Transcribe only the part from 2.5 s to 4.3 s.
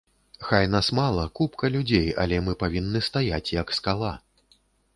павінны стаяць як скала.